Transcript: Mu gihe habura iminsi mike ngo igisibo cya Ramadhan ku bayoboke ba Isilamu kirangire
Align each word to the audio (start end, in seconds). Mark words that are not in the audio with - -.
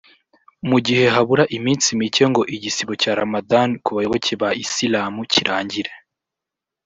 Mu 0.69 0.77
gihe 0.85 1.05
habura 1.15 1.43
iminsi 1.57 1.87
mike 1.99 2.23
ngo 2.31 2.41
igisibo 2.55 2.93
cya 3.01 3.11
Ramadhan 3.19 3.69
ku 3.83 3.89
bayoboke 3.95 4.33
ba 4.41 4.49
Isilamu 4.63 5.21
kirangire 5.31 5.91